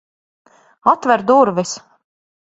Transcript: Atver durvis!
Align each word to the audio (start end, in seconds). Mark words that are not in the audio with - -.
Atver 0.93 1.25
durvis! 1.33 1.77